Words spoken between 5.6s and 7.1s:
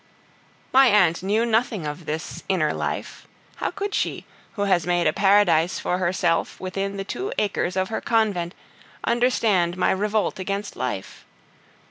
for herself within the